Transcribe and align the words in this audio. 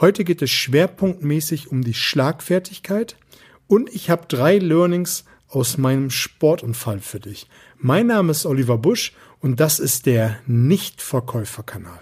Heute 0.00 0.22
geht 0.22 0.42
es 0.42 0.50
schwerpunktmäßig 0.50 1.72
um 1.72 1.82
die 1.82 1.92
Schlagfertigkeit 1.94 3.16
und 3.66 3.92
ich 3.92 4.10
habe 4.10 4.26
drei 4.28 4.58
Learnings 4.58 5.24
aus 5.48 5.76
meinem 5.76 6.10
Sportunfall 6.10 7.00
für 7.00 7.18
dich. 7.18 7.48
Mein 7.78 8.06
Name 8.06 8.30
ist 8.30 8.46
Oliver 8.46 8.78
Busch 8.78 9.12
und 9.40 9.58
das 9.58 9.80
ist 9.80 10.06
der 10.06 10.38
Nichtverkäuferkanal. 10.46 12.00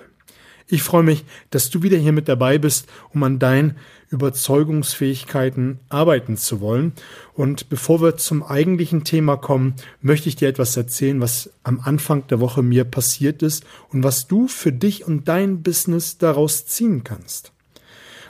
Ich 0.68 0.82
freue 0.82 1.04
mich, 1.04 1.24
dass 1.48 1.70
du 1.70 1.82
wieder 1.82 1.96
hier 1.96 2.12
mit 2.12 2.28
dabei 2.28 2.58
bist, 2.58 2.86
um 3.14 3.22
an 3.22 3.38
deinen 3.38 3.76
Überzeugungsfähigkeiten 4.10 5.78
arbeiten 5.88 6.36
zu 6.36 6.60
wollen. 6.60 6.92
Und 7.32 7.70
bevor 7.70 8.02
wir 8.02 8.18
zum 8.18 8.42
eigentlichen 8.42 9.04
Thema 9.04 9.36
kommen, 9.36 9.74
möchte 10.02 10.28
ich 10.28 10.36
dir 10.36 10.48
etwas 10.48 10.76
erzählen, 10.76 11.22
was 11.22 11.50
am 11.62 11.80
Anfang 11.80 12.26
der 12.26 12.40
Woche 12.40 12.62
mir 12.62 12.84
passiert 12.84 13.42
ist 13.42 13.64
und 13.90 14.02
was 14.02 14.26
du 14.26 14.48
für 14.48 14.72
dich 14.72 15.06
und 15.06 15.28
dein 15.28 15.62
Business 15.62 16.18
daraus 16.18 16.66
ziehen 16.66 17.02
kannst. 17.02 17.52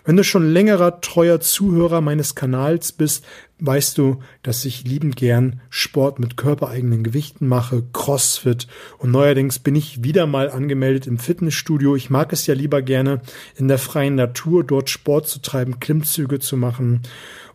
Wenn 0.06 0.16
du 0.16 0.23
schon 0.23 0.48
längerer 0.52 1.01
treuer 1.01 1.41
Zuhörer 1.41 2.01
meines 2.01 2.37
Kanals 2.37 2.92
bist, 2.92 3.24
weißt 3.59 3.98
du, 3.98 4.20
dass 4.45 4.64
ich 4.64 4.84
liebend 4.84 5.16
gern 5.16 5.60
Sport 5.69 6.20
mit 6.20 6.37
körpereigenen 6.37 7.02
Gewichten 7.02 7.48
mache, 7.48 7.83
Crossfit 7.92 8.69
und 8.98 9.11
neuerdings 9.11 9.59
bin 9.59 9.74
ich 9.74 10.05
wieder 10.05 10.28
mal 10.28 10.48
angemeldet 10.48 11.09
im 11.09 11.19
Fitnessstudio. 11.19 11.97
Ich 11.97 12.09
mag 12.09 12.33
es 12.33 12.47
ja 12.47 12.55
lieber 12.55 12.83
gerne 12.83 13.20
in 13.56 13.66
der 13.66 13.78
freien 13.78 14.14
Natur 14.14 14.62
dort 14.62 14.91
Sport 14.91 15.27
zu 15.27 15.42
treiben, 15.42 15.80
Klimmzüge 15.80 16.38
zu 16.38 16.56
machen 16.56 17.00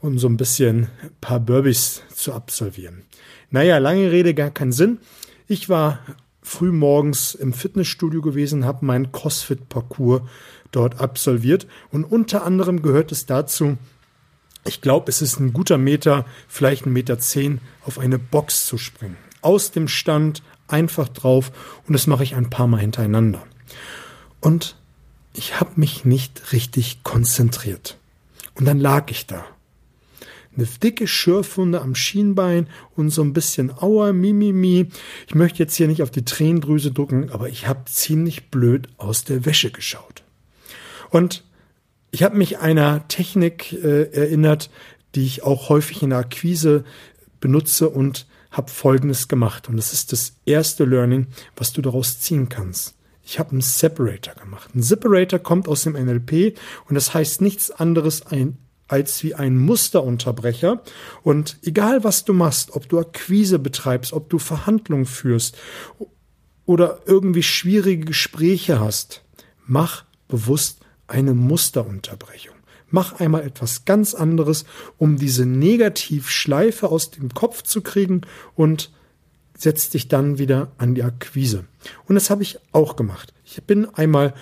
und 0.02 0.18
so 0.18 0.28
ein 0.28 0.36
bisschen 0.36 0.90
ein 1.02 1.12
paar 1.22 1.40
Burbys 1.40 2.04
zu 2.14 2.34
absolvieren. 2.34 3.04
Naja, 3.50 3.78
lange 3.78 4.12
Rede, 4.12 4.34
gar 4.34 4.52
keinen 4.52 4.74
Sinn. 4.74 4.98
Ich 5.48 5.70
war 5.70 6.00
früh 6.42 6.72
morgens 6.74 7.34
im 7.34 7.54
Fitnessstudio 7.54 8.22
gewesen, 8.22 8.66
habe 8.66 8.86
meinen 8.86 9.14
CrossFit-Parcours 9.14 10.24
dort 10.72 11.00
absolviert. 11.00 11.68
Und 11.92 12.04
unter 12.04 12.44
anderem 12.44 12.82
gehört 12.82 13.12
es 13.12 13.26
dazu, 13.26 13.78
ich 14.64 14.82
glaube, 14.82 15.10
es 15.10 15.22
ist 15.22 15.40
ein 15.40 15.54
guter 15.54 15.78
Meter, 15.78 16.26
vielleicht 16.48 16.86
ein 16.86 16.94
Meter 16.94 17.20
zehn, 17.20 17.62
auf 17.84 17.98
eine 17.98 18.20
Box 18.20 18.66
zu 18.66 18.78
springen. 18.78 19.18
Aus 19.42 19.72
dem 19.72 19.88
Stand 19.88 20.44
einfach 20.68 21.08
drauf 21.08 21.52
und 21.88 21.94
das 21.94 22.08
mache 22.08 22.24
ich 22.24 22.36
ein 22.36 22.50
paar 22.50 22.68
Mal 22.68 22.80
hintereinander. 22.80 23.44
Und 24.40 24.76
ich 25.34 25.60
habe 25.60 25.72
mich 25.76 26.06
nicht 26.06 26.54
richtig 26.54 27.04
konzentriert. 27.04 27.98
Und 28.56 28.66
dann 28.66 28.80
lag 28.80 29.10
ich 29.10 29.28
da. 29.28 29.46
Eine 30.56 30.66
dicke 30.66 31.08
Schürfwunde 31.08 31.82
am 31.82 31.96
Schienbein 31.96 32.68
und 32.96 33.10
so 33.10 33.22
ein 33.22 33.32
bisschen 33.32 33.72
Aua, 33.72 34.12
Mimimi. 34.12 34.88
Ich 35.28 35.34
möchte 35.34 35.60
jetzt 35.60 35.76
hier 35.76 35.88
nicht 35.88 36.04
auf 36.04 36.12
die 36.12 36.26
Tränendrüse 36.26 36.92
drücken, 36.92 37.30
aber 37.32 37.48
ich 37.48 37.68
habe 37.68 37.86
ziemlich 37.86 38.50
blöd 38.50 38.90
aus 38.98 39.24
der 39.24 39.46
Wäsche 39.46 39.72
geschaut. 39.72 40.11
Und 41.12 41.44
ich 42.10 42.24
habe 42.24 42.38
mich 42.38 42.58
einer 42.60 43.08
Technik 43.08 43.72
äh, 43.74 44.12
erinnert, 44.12 44.70
die 45.14 45.26
ich 45.26 45.44
auch 45.44 45.70
häufig 45.70 46.02
in 46.02 46.10
der 46.10 46.20
Akquise 46.20 46.84
benutze 47.40 47.90
und 47.90 48.26
habe 48.50 48.72
Folgendes 48.72 49.28
gemacht. 49.28 49.70
Und 49.70 49.78
das 49.78 49.94
ist 49.94 50.12
das 50.12 50.36
erste 50.46 50.86
Learning, 50.86 51.28
was 51.56 51.74
du 51.74 51.82
daraus 51.82 52.20
ziehen 52.20 52.50
kannst. 52.50 52.96
Ich 53.24 53.40
habe 53.40 53.52
einen 53.52 53.62
Separator 53.62 54.34
gemacht. 54.36 54.74
Ein 54.74 54.84
Separator 54.84 55.40
kommt 55.40 55.68
aus 55.68 55.84
dem 55.84 55.94
NLP 55.94 56.58
und 56.88 56.96
das 56.96 57.14
heißt 57.14 57.42
nichts 57.42 57.72
anderes 57.72 58.26
ein, 58.26 58.58
als 58.88 59.24
wie 59.24 59.36
ein 59.36 59.58
Musterunterbrecher. 59.58 60.82
Und 61.24 61.58
egal 61.64 62.04
was 62.04 62.26
du 62.26 62.34
machst, 62.34 62.72
ob 62.72 62.90
du 62.90 63.00
Akquise 63.00 63.60
betreibst, 63.60 64.12
ob 64.12 64.30
du 64.30 64.38
Verhandlungen 64.38 65.06
führst 65.06 65.58
oder 66.66 67.00
irgendwie 67.06 67.44
schwierige 67.44 68.06
Gespräche 68.06 68.80
hast, 68.80 69.24
mach 69.66 70.04
bewusst 70.28 70.80
eine 71.12 71.34
Musterunterbrechung. 71.34 72.56
Mach 72.90 73.20
einmal 73.20 73.44
etwas 73.46 73.86
ganz 73.86 74.14
anderes, 74.14 74.66
um 74.98 75.18
diese 75.18 75.46
Negativschleife 75.46 76.90
aus 76.90 77.12
dem 77.12 77.34
Kopf 77.34 77.64
zu 77.64 77.82
kriegen 77.82 78.22
und 78.56 78.92
setz 79.58 79.90
dich 79.90 80.08
dann 80.08 80.38
wieder 80.38 80.72
an 80.78 80.96
die 80.96 81.04
Akquise. 81.04 81.66
Und 82.06 82.16
das 82.16 82.30
habe 82.30 82.44
ich 82.44 82.60
auch 82.72 82.96
gemacht. 82.96 83.34
Ich 83.46 83.64
bin 83.64 83.86
einmal 83.86 84.34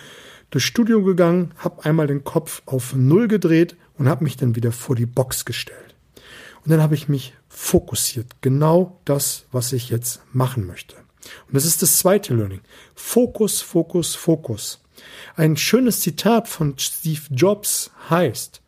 durchs 0.50 0.66
Studio 0.66 1.04
gegangen, 1.04 1.54
habe 1.58 1.86
einmal 1.86 2.08
den 2.08 2.24
Kopf 2.24 2.64
auf 2.66 2.96
Null 2.96 3.28
gedreht 3.28 3.76
und 3.98 4.08
habe 4.08 4.24
mich 4.24 4.38
dann 4.38 4.56
wieder 4.56 4.72
vor 4.72 4.96
die 4.96 5.06
Box 5.06 5.46
gestellt. 5.46 5.96
Und 6.64 6.72
dann 6.72 6.82
habe 6.82 6.96
ich 6.96 7.08
mich 7.08 7.34
fokussiert. 7.48 8.42
Genau 8.42 9.00
das, 9.06 9.46
was 9.52 9.74
ich 9.74 9.90
jetzt 9.90 10.22
machen 10.34 10.66
möchte. 10.66 10.96
Und 10.96 11.54
das 11.54 11.66
ist 11.66 11.82
das 11.82 11.98
zweite 11.98 12.34
Learning. 12.34 12.62
Fokus, 12.96 13.62
Fokus, 13.62 14.16
Fokus. 14.16 14.82
Ein 15.36 15.58
schönes 15.58 16.02
Zitat 16.02 16.48
von 16.48 16.78
Steve 16.78 17.22
Jobs 17.32 17.92
heißt, 18.10 18.62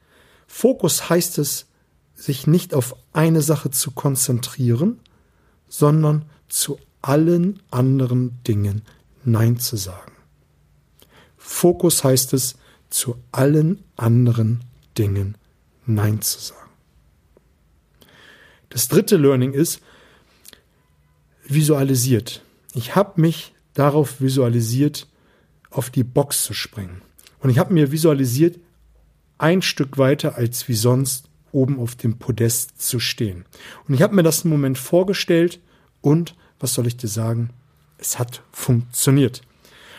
Fokus 0.48 1.10
heißt 1.10 1.38
es, 1.38 1.68
sich 2.14 2.48
nicht 2.48 2.74
auf 2.74 2.96
eine 3.14 3.42
Sache 3.42 3.72
zu 3.72 3.92
konzentrieren, 3.92 5.00
sondern 5.68 6.26
zu 6.50 6.80
allen 7.02 7.62
anderen 7.72 8.44
Dingen 8.44 8.84
Nein 9.24 9.60
zu 9.60 9.78
sagen. 9.78 10.12
Fokus 11.38 12.04
heißt 12.04 12.34
es, 12.34 12.56
zu 12.90 13.18
allen 13.32 13.84
anderen 13.96 14.64
Dingen 14.98 15.36
Nein 15.86 16.22
zu 16.22 16.40
sagen. 16.40 16.70
Das 18.70 18.88
dritte 18.88 19.18
Learning 19.18 19.54
ist, 19.54 19.82
visualisiert. 21.48 22.42
Ich 22.74 22.96
habe 22.96 23.20
mich 23.20 23.54
darauf 23.74 24.22
visualisiert, 24.22 25.08
auf 25.72 25.90
die 25.90 26.04
Box 26.04 26.44
zu 26.44 26.54
springen. 26.54 27.02
Und 27.40 27.50
ich 27.50 27.58
habe 27.58 27.74
mir 27.74 27.92
visualisiert, 27.92 28.60
ein 29.38 29.62
Stück 29.62 29.98
weiter 29.98 30.36
als 30.36 30.68
wie 30.68 30.76
sonst 30.76 31.26
oben 31.52 31.80
auf 31.80 31.96
dem 31.96 32.18
Podest 32.20 32.82
zu 32.82 33.00
stehen. 33.00 33.46
Und 33.88 33.96
ich 33.96 34.02
habe 34.02 34.16
mir 34.16 34.24
das 34.24 34.44
im 34.44 34.52
Moment 34.52 34.78
vorgestellt 34.78 35.60
und, 36.02 36.36
was 36.60 36.74
soll 36.74 36.88
ich 36.88 36.98
dir 36.98 37.08
sagen, 37.08 37.50
es 37.98 38.20
hat 38.20 38.44
funktioniert. 38.52 39.42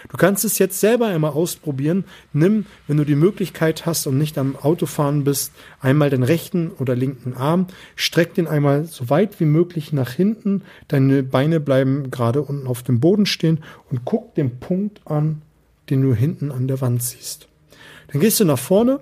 Du 0.09 0.17
kannst 0.17 0.45
es 0.45 0.59
jetzt 0.59 0.81
selber 0.81 1.07
einmal 1.07 1.31
ausprobieren. 1.31 2.05
Nimm, 2.33 2.67
wenn 2.87 2.97
du 2.97 3.05
die 3.05 3.15
Möglichkeit 3.15 3.87
hast 3.87 4.07
und 4.07 4.19
nicht 4.19 4.37
am 4.37 4.57
Autofahren 4.57 5.25
bist, 5.25 5.53
einmal 5.81 6.11
den 6.11 6.23
rechten 6.23 6.71
oder 6.71 6.97
linken 6.97 7.35
Arm, 7.35 7.69
streck 7.95 8.35
den 8.35 8.49
einmal 8.49 8.85
so 8.85 9.11
weit 9.11 9.39
wie 9.41 9.45
möglich 9.45 9.93
nach 9.93 10.11
hinten. 10.11 10.63
Deine 10.89 11.23
Beine 11.23 11.61
bleiben 11.61 12.11
gerade 12.11 12.43
unten 12.43 12.67
auf 12.67 12.83
dem 12.83 13.01
Boden 13.01 13.27
stehen 13.27 13.63
und 13.91 14.05
guck 14.05 14.35
den 14.35 14.59
Punkt 14.59 15.01
an, 15.07 15.43
den 15.91 16.03
du 16.03 16.15
hinten 16.15 16.51
an 16.51 16.69
der 16.69 16.81
Wand 16.81 17.03
siehst. 17.03 17.49
Dann 18.09 18.21
gehst 18.21 18.41
du 18.41 18.45
nach 18.45 18.59
vorne, 18.59 18.99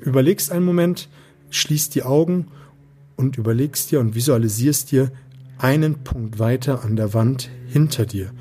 überlegst 0.00 0.52
einen 0.52 0.64
Moment, 0.64 1.08
schließt 1.50 1.94
die 1.94 2.02
Augen 2.02 2.48
und 3.16 3.38
überlegst 3.38 3.90
dir 3.90 4.00
und 4.00 4.14
visualisierst 4.14 4.92
dir 4.92 5.10
einen 5.58 6.04
Punkt 6.04 6.38
weiter 6.38 6.84
an 6.84 6.96
der 6.96 7.14
Wand 7.14 7.48
hinter 7.68 8.06
dir. 8.06 8.32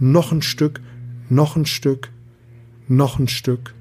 Noch 0.00 0.32
ein 0.32 0.42
Stück, 0.42 0.80
noch 1.28 1.56
ein 1.56 1.66
Stück, 1.66 2.10
noch 2.88 3.18
ein 3.18 3.28
Stück. 3.28 3.74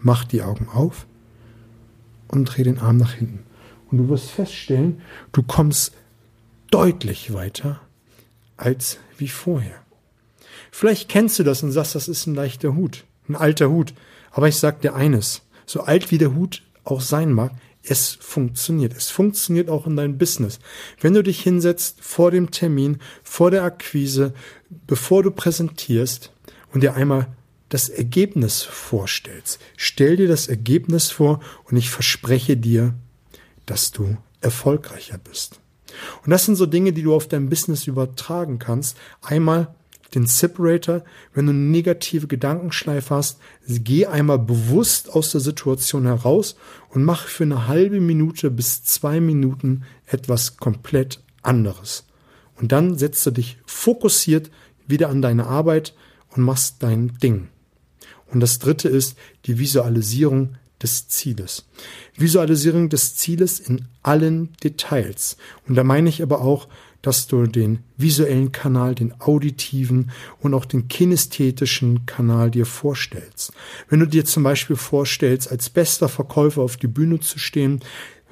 Mach 0.00 0.24
die 0.24 0.42
Augen 0.42 0.68
auf 0.68 1.06
und 2.28 2.44
dreh 2.44 2.62
den 2.62 2.78
Arm 2.78 2.96
nach 2.96 3.14
hinten. 3.14 3.40
Und 3.90 3.98
du 3.98 4.08
wirst 4.08 4.30
feststellen, 4.30 5.00
du 5.32 5.42
kommst 5.42 5.94
deutlich 6.70 7.34
weiter 7.34 7.80
als 8.56 8.98
wie 9.18 9.28
vorher. 9.28 9.81
Vielleicht 10.70 11.08
kennst 11.08 11.38
du 11.38 11.42
das 11.42 11.62
und 11.62 11.72
sagst, 11.72 11.94
das 11.94 12.08
ist 12.08 12.26
ein 12.26 12.34
leichter 12.34 12.74
Hut, 12.74 13.04
ein 13.28 13.36
alter 13.36 13.70
Hut. 13.70 13.94
Aber 14.30 14.48
ich 14.48 14.56
sag 14.56 14.80
dir 14.80 14.94
eines, 14.94 15.42
so 15.66 15.82
alt 15.82 16.10
wie 16.10 16.18
der 16.18 16.34
Hut 16.34 16.62
auch 16.84 17.00
sein 17.00 17.32
mag, 17.32 17.52
es 17.84 18.16
funktioniert. 18.20 18.94
Es 18.96 19.10
funktioniert 19.10 19.68
auch 19.68 19.86
in 19.86 19.96
deinem 19.96 20.18
Business. 20.18 20.60
Wenn 21.00 21.14
du 21.14 21.22
dich 21.22 21.42
hinsetzt 21.42 22.00
vor 22.00 22.30
dem 22.30 22.50
Termin, 22.50 22.98
vor 23.22 23.50
der 23.50 23.64
Akquise, 23.64 24.34
bevor 24.86 25.22
du 25.22 25.30
präsentierst 25.30 26.32
und 26.72 26.82
dir 26.82 26.94
einmal 26.94 27.26
das 27.68 27.88
Ergebnis 27.88 28.62
vorstellst. 28.62 29.58
Stell 29.76 30.16
dir 30.16 30.28
das 30.28 30.46
Ergebnis 30.46 31.10
vor 31.10 31.40
und 31.64 31.76
ich 31.76 31.90
verspreche 31.90 32.56
dir, 32.56 32.94
dass 33.66 33.92
du 33.92 34.16
erfolgreicher 34.40 35.18
bist. 35.18 35.58
Und 36.22 36.30
das 36.30 36.44
sind 36.44 36.56
so 36.56 36.66
Dinge, 36.66 36.92
die 36.92 37.02
du 37.02 37.14
auf 37.14 37.28
dein 37.28 37.48
Business 37.48 37.86
übertragen 37.86 38.58
kannst. 38.58 38.96
Einmal 39.22 39.74
den 40.14 40.26
Separator, 40.26 41.04
wenn 41.34 41.46
du 41.46 41.52
negative 41.52 42.26
Gedankenschleife 42.26 43.14
hast, 43.14 43.38
geh 43.66 44.06
einmal 44.06 44.38
bewusst 44.38 45.10
aus 45.10 45.32
der 45.32 45.40
Situation 45.40 46.04
heraus 46.04 46.56
und 46.90 47.04
mach 47.04 47.26
für 47.26 47.44
eine 47.44 47.66
halbe 47.66 48.00
Minute 48.00 48.50
bis 48.50 48.84
zwei 48.84 49.20
Minuten 49.20 49.84
etwas 50.06 50.56
komplett 50.56 51.22
anderes. 51.42 52.04
Und 52.60 52.72
dann 52.72 52.98
setzt 52.98 53.24
du 53.26 53.30
dich 53.30 53.58
fokussiert 53.66 54.50
wieder 54.86 55.08
an 55.08 55.22
deine 55.22 55.46
Arbeit 55.46 55.94
und 56.30 56.42
machst 56.42 56.82
dein 56.82 57.18
Ding. 57.18 57.48
Und 58.26 58.40
das 58.40 58.58
dritte 58.58 58.88
ist 58.88 59.16
die 59.46 59.58
Visualisierung 59.58 60.56
des 60.82 61.08
Zieles. 61.08 61.66
Visualisierung 62.16 62.88
des 62.88 63.16
Zieles 63.16 63.60
in 63.60 63.86
allen 64.02 64.52
Details. 64.64 65.36
Und 65.66 65.76
da 65.76 65.84
meine 65.84 66.08
ich 66.08 66.22
aber 66.22 66.40
auch 66.40 66.68
dass 67.02 67.26
du 67.26 67.46
den 67.46 67.80
visuellen 67.96 68.52
Kanal, 68.52 68.94
den 68.94 69.20
auditiven 69.20 70.10
und 70.40 70.54
auch 70.54 70.64
den 70.64 70.88
kinästhetischen 70.88 72.06
Kanal 72.06 72.50
dir 72.50 72.66
vorstellst. 72.66 73.52
Wenn 73.88 74.00
du 74.00 74.06
dir 74.06 74.24
zum 74.24 74.44
Beispiel 74.44 74.76
vorstellst, 74.76 75.50
als 75.50 75.68
bester 75.68 76.08
Verkäufer 76.08 76.62
auf 76.62 76.76
die 76.76 76.86
Bühne 76.88 77.20
zu 77.20 77.38
stehen, 77.38 77.80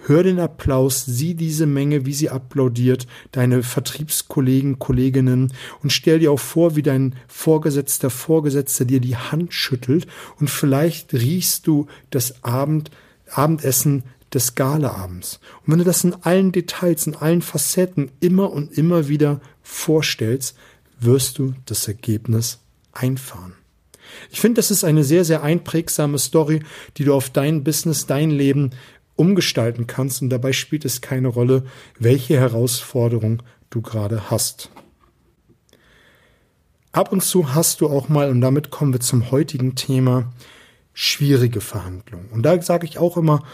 Hör 0.06 0.22
den 0.22 0.40
Applaus, 0.40 1.05
sieh 1.05 1.34
diese 1.34 1.67
Menge, 1.67 2.06
wie 2.06 2.14
sie 2.14 2.31
applaudiert, 2.31 3.06
deine 3.32 3.62
Vertriebskollegen, 3.62 4.78
Kolleginnen 4.78 5.52
und 5.82 5.93
stell 5.93 6.20
dir 6.20 6.32
auch 6.32 6.40
vor, 6.40 6.75
wie 6.75 6.82
dein 6.82 7.16
Vorgesetzter, 7.28 8.08
Vorgesetzter 8.08 8.87
dir 8.87 9.00
die 9.00 9.16
Hand 9.16 9.52
schüttelt 9.52 10.06
und 10.38 10.49
vielleicht 10.49 11.12
riechst 11.12 11.66
du 11.66 11.87
das 12.08 12.43
Abend, 12.43 12.90
Abendessen 13.31 14.05
des 14.32 14.55
Galaabends. 14.55 15.41
Und 15.65 15.73
wenn 15.73 15.79
du 15.79 15.85
das 15.85 16.05
in 16.05 16.15
allen 16.23 16.53
Details, 16.53 17.06
in 17.06 17.17
allen 17.17 17.43
Facetten 17.43 18.11
immer 18.21 18.50
und 18.50 18.77
immer 18.77 19.09
wieder 19.09 19.41
vorstellst, 19.62 20.56
wirst 21.00 21.38
du 21.38 21.55
das 21.67 21.88
Ergebnis 21.88 22.61
einfahren. 22.93 23.55
Ich 24.31 24.41
finde, 24.41 24.59
das 24.59 24.71
ist 24.71 24.85
eine 24.85 25.05
sehr, 25.05 25.25
sehr 25.25 25.43
einprägsame 25.43 26.19
Story, 26.19 26.62
die 26.97 27.05
du 27.05 27.15
auf 27.15 27.31
dein 27.31 27.65
Business, 27.65 28.06
dein 28.06 28.31
Leben 28.31 28.71
umgestalten 29.17 29.87
kannst 29.87 30.23
und 30.23 30.31
dabei 30.31 30.53
spielt 30.53 30.85
es 30.85 31.00
keine 31.00 31.29
Rolle, 31.29 31.65
welche 31.99 32.38
Herausforderung 32.38 33.43
du 33.69 33.83
gerade 33.83 34.31
hast. 34.31 34.71
Ab 36.93 37.12
und 37.12 37.23
zu 37.23 37.55
hast 37.55 37.81
du 37.81 37.88
auch 37.88 38.09
mal, 38.09 38.31
und 38.31 38.41
damit 38.41 38.71
kommen 38.71 38.93
wir 38.93 39.00
zum 39.00 39.31
heutigen 39.31 39.76
Thema, 39.76 40.33
schwierige 40.93 41.61
Verhandlungen. 41.61 42.29
Und 42.31 42.43
da 42.43 42.61
sage 42.61 42.87
ich 42.87 42.99
auch 42.99 43.17
immer, 43.17 43.44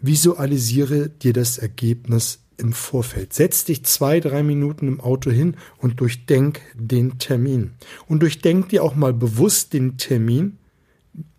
visualisiere 0.00 1.08
dir 1.08 1.32
das 1.32 1.58
Ergebnis 1.58 2.40
im 2.58 2.72
Vorfeld. 2.72 3.32
Setz 3.32 3.64
dich 3.64 3.84
zwei, 3.84 4.20
drei 4.20 4.42
Minuten 4.42 4.88
im 4.88 5.00
Auto 5.00 5.30
hin 5.30 5.56
und 5.78 6.00
durchdenk 6.00 6.60
den 6.74 7.18
Termin. 7.18 7.72
Und 8.08 8.20
durchdenk 8.20 8.70
dir 8.70 8.82
auch 8.82 8.94
mal 8.94 9.12
bewusst 9.12 9.72
den 9.72 9.98
Termin, 9.98 10.58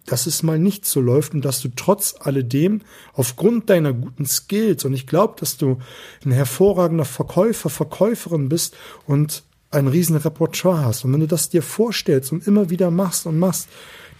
dass 0.06 0.26
es 0.26 0.42
mal 0.42 0.58
nicht 0.58 0.86
so 0.86 1.02
läuft 1.02 1.34
und 1.34 1.44
dass 1.44 1.60
du 1.60 1.70
trotz 1.76 2.16
alledem 2.20 2.82
aufgrund 3.14 3.70
deiner 3.70 3.94
guten 3.94 4.26
Skills 4.26 4.86
und 4.86 4.94
ich 4.94 5.06
glaube, 5.06 5.36
dass 5.38 5.58
du 5.58 5.80
ein 6.24 6.32
hervorragender 6.32 7.04
Verkäufer, 7.04 7.70
Verkäuferin 7.70 8.48
bist 8.48 8.76
und 9.06 9.44
ein 9.70 9.88
riesen 9.88 10.16
Repertoire 10.16 10.86
hast. 10.86 11.04
Und 11.04 11.12
wenn 11.12 11.20
du 11.20 11.28
das 11.28 11.50
dir 11.50 11.62
vorstellst 11.62 12.32
und 12.32 12.48
immer 12.48 12.70
wieder 12.70 12.90
machst 12.90 13.26
und 13.26 13.38
machst, 13.38 13.68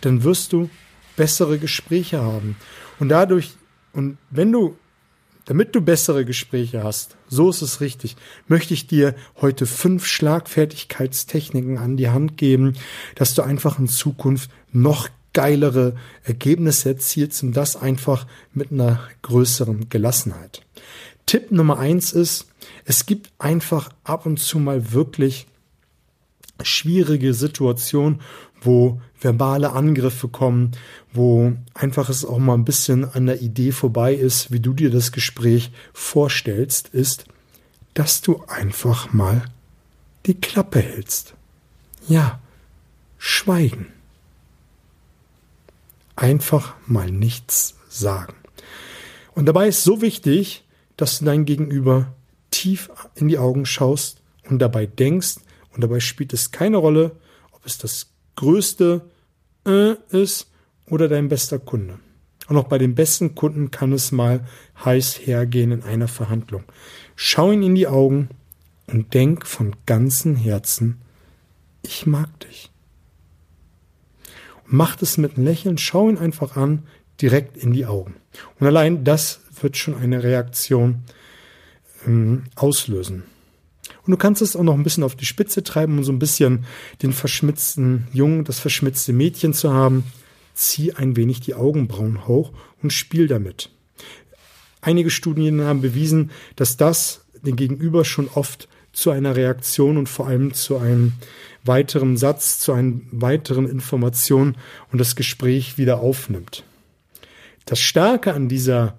dann 0.02 0.24
wirst 0.24 0.52
du 0.52 0.70
bessere 1.16 1.58
Gespräche 1.58 2.22
haben. 2.22 2.58
Und 3.00 3.10
dadurch, 3.10 3.56
und 3.94 4.18
wenn 4.30 4.52
du, 4.52 4.76
damit 5.46 5.76
du 5.76 5.82
bessere 5.82 6.26
Gespräche 6.26 6.84
hast, 6.84 7.18
so 7.28 7.50
ist 7.50 7.62
es 7.62 7.82
richtig, 7.82 8.16
möchte 8.48 8.74
ich 8.74 8.88
dir 8.88 9.16
heute 9.42 9.66
fünf 9.66 10.06
Schlagfertigkeitstechniken 10.06 11.78
an 11.78 11.98
die 11.98 12.10
Hand 12.10 12.38
geben, 12.38 12.74
dass 13.16 13.34
du 13.34 13.42
einfach 13.42 13.80
in 13.80 13.88
Zukunft 13.88 14.50
noch 14.72 15.10
geilere 15.34 15.96
Ergebnisse 16.24 16.90
erzielst 16.90 17.44
und 17.44 17.54
das 17.54 17.76
einfach 17.76 18.26
mit 18.54 18.72
einer 18.72 19.00
größeren 19.22 19.88
Gelassenheit. 19.90 20.62
Tipp 21.28 21.52
Nummer 21.52 21.78
eins 21.78 22.12
ist, 22.12 22.48
es 22.86 23.06
gibt 23.06 23.32
einfach 23.38 23.90
ab 24.04 24.26
und 24.26 24.40
zu 24.40 24.60
mal 24.60 24.94
wirklich 24.94 25.46
schwierige 26.64 27.34
Situationen, 27.34 28.22
wo 28.62 29.02
verbale 29.20 29.72
Angriffe 29.72 30.28
kommen, 30.28 30.72
wo 31.12 31.54
einfach 31.74 32.10
es 32.10 32.26
auch 32.26 32.40
mal 32.40 32.54
ein 32.54 32.66
bisschen 32.66 33.06
an 33.06 33.26
der 33.26 33.42
Idee 33.42 33.72
vorbei 33.72 34.14
ist, 34.14 34.52
wie 34.52 34.60
du 34.60 34.74
dir 34.74 34.90
das 34.90 35.12
Gespräch 35.12 35.72
vorstellst, 35.94 36.90
ist, 36.90 37.26
dass 37.94 38.22
du 38.22 38.44
einfach 38.48 39.14
mal 39.14 39.46
die 40.26 40.40
Klappe 40.40 40.80
hältst. 40.82 41.34
Ja, 42.08 42.40
schweigen 43.18 43.88
einfach 46.18 46.76
mal 46.86 47.10
nichts 47.10 47.76
sagen. 47.88 48.34
Und 49.34 49.46
dabei 49.46 49.70
ist 49.70 49.84
so 49.84 50.02
wichtig, 50.02 50.66
dass 50.98 51.20
du 51.20 51.26
dein 51.26 51.46
Gegenüber 51.46 52.14
tief 52.52 52.90
in 53.16 53.28
die 53.28 53.38
Augen 53.38 53.66
schaust 53.66 54.22
und 54.50 54.60
dabei 54.60 54.86
denkst, 54.86 55.38
und 55.74 55.82
dabei 55.82 56.00
spielt 56.00 56.34
es 56.34 56.52
keine 56.52 56.78
Rolle, 56.78 57.12
ob 57.52 57.64
es 57.64 57.78
das 57.78 58.08
größte 58.38 59.02
äh 59.68 59.96
ist 60.10 60.50
oder 60.86 61.10
dein 61.10 61.28
bester 61.28 61.60
Kunde. 61.60 62.00
Und 62.48 62.56
auch 62.56 62.70
bei 62.70 62.78
den 62.78 62.96
besten 62.96 63.36
Kunden 63.36 63.72
kann 63.72 63.92
es 63.92 64.14
mal 64.14 64.46
heiß 64.86 65.28
hergehen 65.28 65.72
in 65.72 65.84
einer 65.84 66.08
Verhandlung. 66.08 66.64
Schau 67.18 67.52
ihn 67.52 67.62
in 67.62 67.76
die 67.76 67.88
Augen 67.88 68.30
und 68.88 69.14
denk 69.14 69.46
von 69.46 69.76
ganzem 69.86 70.38
Herzen, 70.38 71.02
ich 71.82 72.06
mag 72.06 72.40
dich. 72.40 72.72
Macht 74.66 75.02
es 75.02 75.18
mit 75.18 75.36
einem 75.36 75.46
Lächeln, 75.46 75.78
schau 75.78 76.10
ihn 76.10 76.18
einfach 76.18 76.56
an, 76.56 76.84
direkt 77.22 77.58
in 77.58 77.74
die 77.74 77.86
Augen. 77.86 78.16
Und 78.60 78.68
allein 78.68 79.04
das 79.04 79.42
wird 79.62 79.76
schon 79.76 79.96
eine 79.96 80.24
Reaktion 80.24 81.04
ähm, 82.06 82.44
auslösen. 82.56 83.24
Und 84.08 84.12
du 84.12 84.18
kannst 84.18 84.42
es 84.42 84.56
auch 84.56 84.64
noch 84.64 84.74
ein 84.74 84.84
bisschen 84.84 85.04
auf 85.04 85.16
die 85.16 85.26
Spitze 85.26 85.64
treiben, 85.64 85.98
um 85.98 86.04
so 86.04 86.14
ein 86.14 86.20
bisschen 86.20 86.66
den 87.02 87.12
verschmitzten 87.12 88.08
Jungen, 88.14 88.46
das 88.46 88.58
verschmitzte 88.60 89.12
Mädchen 89.12 89.54
zu 89.54 89.74
haben. 89.74 90.06
Zieh 90.54 90.94
ein 90.94 91.18
wenig 91.18 91.42
die 91.42 91.54
Augenbrauen 91.54 92.26
hoch 92.26 92.54
und 92.82 92.94
spiel 92.94 93.28
damit. 93.28 93.70
Einige 94.80 95.10
Studien 95.10 95.62
haben 95.62 95.82
bewiesen, 95.82 96.32
dass 96.56 96.78
das 96.78 97.26
den 97.42 97.58
Gegenüber 97.58 98.06
schon 98.06 98.30
oft 98.30 98.70
zu 98.94 99.12
einer 99.12 99.36
Reaktion 99.36 99.98
und 99.98 100.08
vor 100.08 100.28
allem 100.28 100.54
zu 100.54 100.78
einem 100.78 101.14
weiteren 101.66 102.16
Satz, 102.16 102.60
zu 102.60 102.72
einer 102.72 102.94
weiteren 103.12 103.68
Information 103.68 104.56
und 104.92 105.00
das 105.00 105.18
Gespräch 105.18 105.78
wieder 105.78 106.00
aufnimmt. 106.00 106.64
Das 107.66 107.80
Starke 107.80 108.34
an 108.34 108.48
dieser 108.48 108.98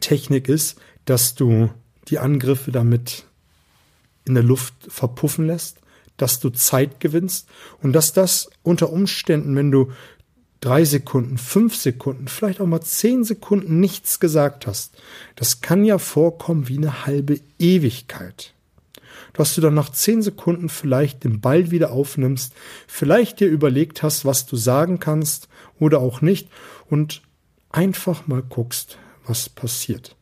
Technik 0.00 0.48
ist, 0.48 0.80
dass 1.04 1.34
du 1.34 1.70
die 2.08 2.18
Angriffe 2.18 2.72
damit 2.72 3.26
in 4.26 4.34
der 4.34 4.42
Luft 4.42 4.74
verpuffen 4.88 5.46
lässt, 5.46 5.78
dass 6.16 6.40
du 6.40 6.50
Zeit 6.50 7.00
gewinnst 7.00 7.48
und 7.82 7.92
dass 7.92 8.12
das 8.12 8.50
unter 8.62 8.90
Umständen, 8.90 9.54
wenn 9.56 9.70
du 9.70 9.92
drei 10.60 10.84
Sekunden, 10.84 11.38
fünf 11.38 11.76
Sekunden, 11.76 12.28
vielleicht 12.28 12.60
auch 12.60 12.66
mal 12.66 12.80
zehn 12.80 13.24
Sekunden 13.24 13.78
nichts 13.78 14.20
gesagt 14.20 14.66
hast, 14.66 14.96
das 15.34 15.60
kann 15.60 15.84
ja 15.84 15.98
vorkommen 15.98 16.68
wie 16.68 16.78
eine 16.78 17.06
halbe 17.06 17.40
Ewigkeit 17.58 18.54
dass 19.36 19.54
du 19.54 19.60
dann 19.60 19.74
nach 19.74 19.90
zehn 19.90 20.22
Sekunden 20.22 20.68
vielleicht 20.68 21.24
den 21.24 21.40
Ball 21.40 21.70
wieder 21.70 21.92
aufnimmst, 21.92 22.54
vielleicht 22.86 23.40
dir 23.40 23.48
überlegt 23.48 24.02
hast, 24.02 24.24
was 24.24 24.46
du 24.46 24.56
sagen 24.56 24.98
kannst 24.98 25.48
oder 25.78 26.00
auch 26.00 26.22
nicht 26.22 26.48
und 26.88 27.22
einfach 27.70 28.26
mal 28.26 28.42
guckst, 28.42 28.98
was 29.26 29.48
passiert. 29.48 30.16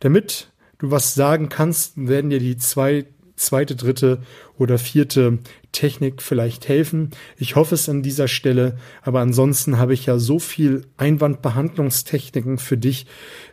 Damit 0.00 0.50
du 0.78 0.90
was 0.90 1.14
sagen 1.14 1.48
kannst, 1.48 1.92
werden 1.96 2.30
dir 2.30 2.40
die 2.40 2.56
zwei 2.56 3.06
zweite, 3.38 3.76
dritte 3.76 4.20
oder 4.56 4.78
vierte 4.78 5.38
Technik 5.72 6.22
vielleicht 6.22 6.68
helfen. 6.68 7.10
Ich 7.36 7.56
hoffe 7.56 7.74
es 7.74 7.88
an 7.88 8.02
dieser 8.02 8.28
Stelle, 8.28 8.76
aber 9.02 9.20
ansonsten 9.20 9.78
habe 9.78 9.94
ich 9.94 10.06
ja 10.06 10.18
so 10.18 10.38
viel 10.38 10.86
Einwandbehandlungstechniken 10.96 12.58
für 12.58 12.76
dich 12.76 13.06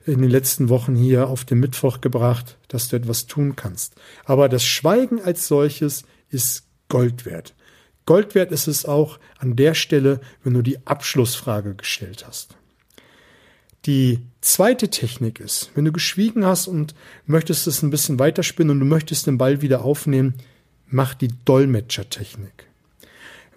in 0.05 0.21
den 0.21 0.29
letzten 0.29 0.69
Wochen 0.69 0.95
hier 0.95 1.27
auf 1.27 1.45
den 1.45 1.59
Mittwoch 1.59 2.01
gebracht, 2.01 2.57
dass 2.67 2.89
du 2.89 2.95
etwas 2.95 3.27
tun 3.27 3.55
kannst. 3.55 3.95
Aber 4.25 4.49
das 4.49 4.63
Schweigen 4.65 5.21
als 5.21 5.47
solches 5.47 6.03
ist 6.29 6.63
Gold 6.89 7.25
wert. 7.25 7.55
Gold 8.05 8.35
wert 8.35 8.51
ist 8.51 8.67
es 8.67 8.85
auch 8.85 9.19
an 9.39 9.55
der 9.55 9.73
Stelle, 9.73 10.19
wenn 10.43 10.53
du 10.53 10.61
die 10.61 10.85
Abschlussfrage 10.85 11.75
gestellt 11.75 12.25
hast. 12.27 12.55
Die 13.85 14.19
zweite 14.41 14.89
Technik 14.89 15.39
ist, 15.39 15.69
wenn 15.75 15.85
du 15.85 15.91
geschwiegen 15.91 16.43
hast 16.43 16.67
und 16.67 16.95
möchtest 17.27 17.67
es 17.67 17.83
ein 17.83 17.91
bisschen 17.91 18.17
weiterspinnen 18.17 18.71
und 18.71 18.79
du 18.79 18.85
möchtest 18.85 19.27
den 19.27 19.37
Ball 19.37 19.61
wieder 19.61 19.83
aufnehmen, 19.83 20.33
mach 20.87 21.13
die 21.13 21.29
Dolmetschertechnik. 21.45 22.67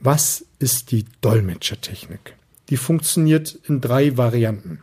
Was 0.01 0.45
ist 0.59 0.91
die 0.91 1.07
Dolmetschertechnik? 1.23 2.37
Die 2.69 2.77
funktioniert 2.77 3.59
in 3.67 3.81
drei 3.81 4.19
Varianten. 4.19 4.83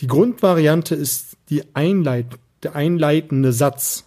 Die 0.00 0.08
Grundvariante 0.08 0.96
ist 0.96 1.36
die 1.48 1.62
Einleit 1.74 2.26
der 2.64 2.74
einleitende 2.74 3.52
Satz. 3.52 4.04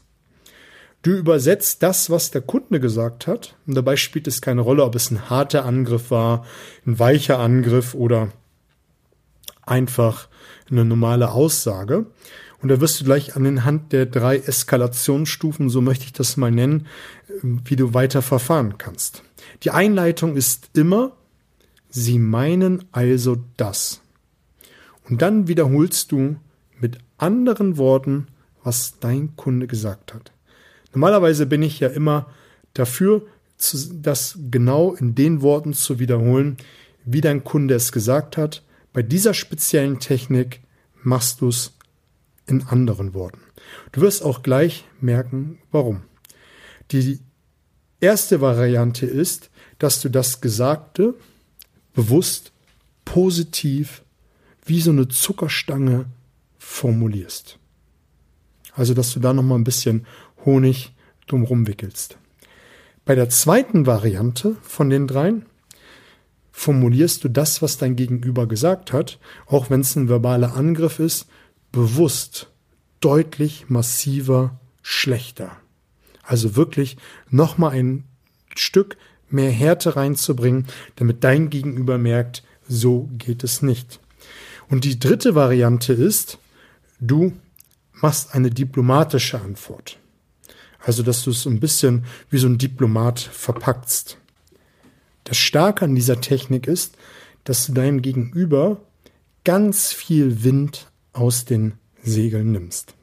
Du 1.03 1.11
übersetzt 1.11 1.83
das, 1.83 2.09
was 2.09 2.31
der 2.31 2.41
Kunde 2.41 2.79
gesagt 2.79 3.27
hat, 3.27 3.55
und 3.65 3.75
dabei 3.75 3.95
spielt 3.95 4.27
es 4.27 4.41
keine 4.41 4.61
Rolle, 4.61 4.83
ob 4.83 4.95
es 4.95 5.11
ein 5.11 5.29
harter 5.29 5.63
Angriff 5.63 6.11
war, 6.11 6.45
ein 6.85 6.99
weicher 6.99 7.39
Angriff 7.39 7.93
oder 7.93 8.31
einfach 9.65 10.27
eine 10.69 10.85
normale 10.85 11.31
Aussage. 11.31 12.05
Und 12.61 12.69
da 12.69 12.81
wirst 12.81 12.99
du 12.99 13.05
gleich 13.05 13.35
an 13.35 13.43
den 13.43 13.63
Hand 13.63 13.91
der 13.91 14.05
drei 14.05 14.37
Eskalationsstufen, 14.37 15.69
so 15.69 15.81
möchte 15.81 16.05
ich 16.05 16.13
das 16.13 16.37
mal 16.37 16.51
nennen, 16.51 16.87
wie 17.41 17.75
du 17.75 17.93
weiter 17.93 18.21
verfahren 18.21 18.77
kannst. 18.77 19.23
Die 19.63 19.71
Einleitung 19.71 20.35
ist 20.35 20.69
immer, 20.73 21.11
sie 21.89 22.17
meinen 22.17 22.85
also 22.91 23.37
das. 23.57 24.01
Und 25.07 25.21
dann 25.21 25.47
wiederholst 25.47 26.11
du 26.11 26.37
mit 26.79 26.97
anderen 27.17 27.77
Worten, 27.77 28.27
was 28.63 28.99
dein 28.99 29.35
Kunde 29.35 29.67
gesagt 29.67 30.13
hat. 30.13 30.31
Normalerweise 30.93 31.45
bin 31.45 31.61
ich 31.61 31.79
ja 31.79 31.89
immer 31.89 32.27
dafür, 32.73 33.21
das 33.93 34.37
genau 34.49 34.93
in 34.93 35.15
den 35.15 35.41
Worten 35.41 35.73
zu 35.73 35.99
wiederholen, 35.99 36.57
wie 37.05 37.21
dein 37.21 37.43
Kunde 37.43 37.75
es 37.75 37.91
gesagt 37.91 38.37
hat. 38.37 38.63
Bei 38.95 39.03
dieser 39.03 39.33
speziellen 39.33 39.99
Technik 39.99 40.61
machst 41.03 41.41
du 41.41 41.49
es 41.49 41.73
in 42.47 42.63
anderen 42.63 43.13
Worten. 43.13 43.41
Du 43.91 43.99
wirst 43.99 44.23
auch 44.23 44.41
gleich 44.41 44.85
merken, 45.01 45.59
warum. 45.69 46.03
Die 46.91 47.19
erste 47.99 48.39
Variante 48.39 49.05
ist, 49.05 49.49
dass 49.79 49.99
du 49.99 50.07
das 50.07 50.39
Gesagte 50.39 51.13
bewusst, 51.93 52.53
positiv, 53.03 54.01
wie 54.65 54.79
so 54.79 54.91
eine 54.91 55.09
Zuckerstange 55.09 56.05
formulierst. 56.57 57.59
Also, 58.75 58.93
dass 58.93 59.11
du 59.11 59.19
da 59.19 59.33
nochmal 59.33 59.59
ein 59.59 59.65
bisschen 59.65 60.07
Honig 60.45 60.93
drumherum 61.27 61.67
wickelst. 61.67 62.17
Bei 63.03 63.13
der 63.13 63.27
zweiten 63.27 63.85
Variante 63.87 64.55
von 64.61 64.89
den 64.89 65.05
dreien 65.05 65.47
formulierst 66.57 67.21
du 67.25 67.27
das, 67.27 67.61
was 67.61 67.77
dein 67.77 67.97
Gegenüber 67.97 68.47
gesagt 68.47 68.93
hat, 68.93 69.19
auch 69.45 69.69
wenn 69.69 69.81
es 69.81 69.97
ein 69.97 70.07
verbaler 70.07 70.55
Angriff 70.55 70.99
ist, 70.99 71.27
bewusst, 71.73 72.49
deutlich 73.01 73.65
massiver, 73.67 74.57
schlechter. 74.81 75.51
Also 76.23 76.55
wirklich 76.55 76.95
nochmal 77.29 77.71
ein 77.73 78.05
Stück 78.55 78.95
mehr 79.29 79.51
Härte 79.51 79.97
reinzubringen, 79.97 80.65
damit 80.95 81.25
dein 81.25 81.49
Gegenüber 81.49 81.97
merkt, 81.97 82.41
so 82.67 83.09
geht 83.17 83.43
es 83.43 83.61
nicht. 83.61 83.99
Und 84.69 84.85
die 84.85 84.97
dritte 84.97 85.35
Variante 85.35 85.91
ist, 85.91 86.39
du 87.01 87.33
machst 87.91 88.33
eine 88.33 88.49
diplomatische 88.49 89.41
Antwort. 89.41 89.99
Also, 90.79 91.03
dass 91.03 91.23
du 91.23 91.31
es 91.31 91.45
ein 91.45 91.59
bisschen 91.59 92.05
wie 92.29 92.37
so 92.37 92.47
ein 92.47 92.57
Diplomat 92.57 93.19
verpackst. 93.19 94.17
Das 95.25 95.37
Starke 95.37 95.83
an 95.83 95.95
dieser 95.95 96.21
Technik 96.21 96.67
ist, 96.67 96.95
dass 97.43 97.65
du 97.65 97.73
deinem 97.73 98.01
Gegenüber 98.01 98.77
ganz 99.43 99.91
viel 99.91 100.43
Wind 100.43 100.89
aus 101.13 101.45
den 101.45 101.73
Segeln 102.01 102.51
nimmst. 102.51 102.93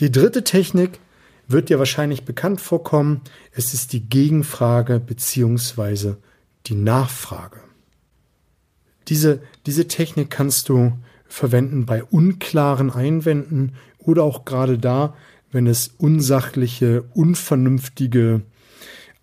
Die 0.00 0.12
dritte 0.12 0.44
Technik 0.44 1.00
wird 1.48 1.68
dir 1.68 1.78
wahrscheinlich 1.78 2.24
bekannt 2.24 2.60
vorkommen. 2.60 3.22
Es 3.52 3.74
ist 3.74 3.92
die 3.92 4.08
Gegenfrage 4.08 5.00
beziehungsweise 5.00 6.18
die 6.66 6.74
Nachfrage. 6.74 7.60
Diese, 9.08 9.42
diese 9.66 9.88
Technik 9.88 10.30
kannst 10.30 10.68
du 10.68 10.92
verwenden 11.26 11.86
bei 11.86 12.04
unklaren 12.04 12.90
Einwänden 12.90 13.74
oder 13.98 14.22
auch 14.22 14.44
gerade 14.44 14.78
da, 14.78 15.14
wenn 15.52 15.66
es 15.66 15.88
unsachliche, 15.98 17.04
unvernünftige 17.14 18.42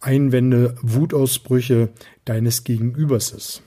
Einwände, 0.01 0.75
Wutausbrüche 0.81 1.89
deines 2.25 2.63
Gegenübers 2.63 3.31
ist. 3.31 3.61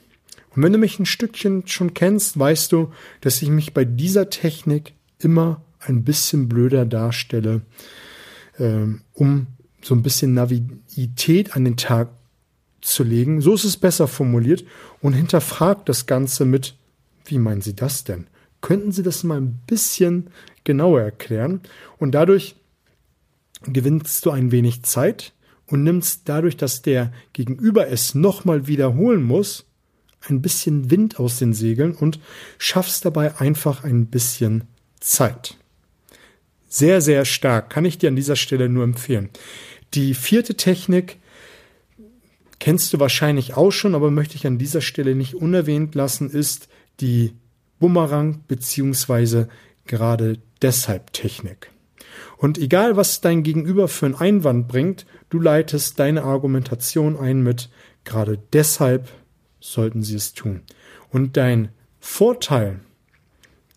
Und 0.55 0.63
wenn 0.63 0.73
du 0.73 0.79
mich 0.79 0.99
ein 0.99 1.07
Stückchen 1.07 1.67
schon 1.67 1.95
kennst, 1.95 2.39
weißt 2.39 2.71
du, 2.73 2.93
dass 3.21 3.43
ich 3.43 3.49
mich 3.49 3.75
bei 3.75 3.85
dieser 3.85 4.31
Technik 4.31 4.93
immer 5.19 5.63
ein 5.81 6.05
bisschen 6.05 6.49
blöder 6.49 6.85
darstelle, 6.85 7.63
ähm, 8.59 9.03
um 9.15 9.47
so 9.83 9.95
ein 9.95 10.03
bisschen 10.03 10.35
Navität 10.35 11.57
an 11.57 11.65
den 11.65 11.77
Tag 11.77 12.11
zu 12.81 13.03
legen. 13.03 13.41
So 13.41 13.55
ist 13.55 13.65
es 13.65 13.77
besser 13.77 14.09
formuliert 14.09 14.65
und 15.01 15.13
hinterfragt 15.13 15.89
das 15.89 16.07
Ganze 16.07 16.45
mit, 16.45 16.77
wie 17.27 17.39
meinen 17.39 17.61
Sie 17.61 17.75
das 17.75 18.05
denn? 18.05 18.27
Könnten 18.61 18.93
Sie 18.93 19.03
das 19.03 19.25
mal 19.25 19.39
ein 19.39 19.61
bisschen 19.67 20.31
genauer 20.65 21.03
erklären? 21.03 21.61
Und 21.99 22.13
dadurch 22.13 22.57
gewinnst 23.67 24.25
du 24.25 24.31
ein 24.31 24.53
wenig 24.53 24.83
Zeit 24.85 25.34
und 25.67 25.83
nimmst 25.83 26.23
dadurch, 26.27 26.57
dass 26.57 26.83
der 26.83 27.13
Gegenüber 27.33 27.89
es 27.89 28.15
nochmal 28.15 28.67
wiederholen 28.67 29.23
muss, 29.23 29.65
ein 30.29 30.43
bisschen 30.43 30.91
Wind 30.91 31.19
aus 31.19 31.39
den 31.39 31.53
Segeln 31.53 31.95
und 31.95 32.19
schaffst 32.59 33.05
dabei 33.05 33.39
einfach 33.39 33.85
ein 33.85 34.07
bisschen 34.07 34.65
Zeit. 35.01 35.57
Sehr, 36.69 37.01
sehr 37.01 37.25
stark. 37.25 37.71
Kann 37.71 37.85
ich 37.85 37.99
dir 37.99 38.09
an 38.09 38.17
dieser 38.17 38.37
Stelle 38.37 38.69
nur 38.69 38.85
empfehlen. 38.85 39.31
Die 39.95 40.15
vierte 40.15 40.57
Technik 40.57 41.19
kennst 42.59 42.93
du 42.93 43.01
wahrscheinlich 43.01 43.57
auch 43.57 43.71
schon, 43.71 43.95
aber 43.95 44.11
möchte 44.11 44.37
ich 44.37 44.47
an 44.47 44.59
dieser 44.59 44.81
Stelle 44.81 45.15
nicht 45.15 45.35
unerwähnt 45.35 45.95
lassen, 45.95 46.31
ist 46.31 46.69
die 47.01 47.35
Bumerang 47.79 48.43
beziehungsweise 48.49 49.49
gerade 49.87 50.39
deshalb 50.63 51.13
Technik. 51.13 51.71
Und 52.45 52.59
egal, 52.59 52.95
was 52.95 53.23
dein 53.23 53.43
Gegenüber 53.43 53.89
für 53.89 54.05
einen 54.05 54.17
Einwand 54.17 54.69
bringt, 54.69 55.07
du 55.31 55.41
leitest 55.41 55.99
deine 55.99 56.25
Argumentation 56.25 57.19
ein 57.19 57.43
mit 57.43 57.71
gerade 58.05 58.39
deshalb 58.53 59.09
sollten 59.61 60.03
sie 60.03 60.17
es 60.17 60.35
tun. 60.35 60.61
Und 61.09 61.39
dein 61.39 61.71
Vorteil, 62.01 62.81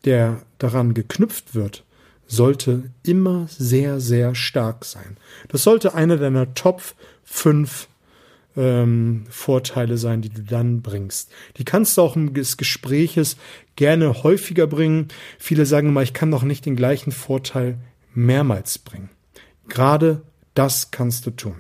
der 0.04 0.42
daran 0.58 0.94
geknüpft 0.94 1.56
wird, 1.56 1.86
sollte 2.26 2.92
immer 3.04 3.48
sehr, 3.48 4.02
sehr 4.02 4.36
stark 4.36 4.84
sein. 4.84 5.16
Das 5.48 5.64
sollte 5.64 5.94
einer 5.94 6.18
deiner 6.18 6.54
Top 6.54 6.82
5 7.24 7.88
ähm, 8.58 9.28
Vorteile 9.30 9.98
sein, 9.98 10.22
die 10.22 10.30
du 10.30 10.44
dann 10.44 10.82
bringst. 10.82 11.32
Die 11.56 11.64
kannst 11.64 11.96
du 11.96 12.02
auch 12.02 12.18
im 12.18 12.34
Gespräches 12.34 13.38
gerne 13.78 14.24
häufiger 14.24 14.68
bringen. 14.68 15.08
Viele 15.40 15.66
sagen 15.66 15.88
immer, 15.88 16.04
ich 16.04 16.14
kann 16.14 16.32
doch 16.32 16.44
nicht 16.44 16.66
den 16.66 16.76
gleichen 16.76 17.14
Vorteil 17.14 17.78
mehrmals 18.18 18.80
bringen. 18.80 19.10
Gerade 19.70 20.24
das 20.56 20.92
kannst 20.92 21.26
du 21.28 21.32
tun. 21.32 21.56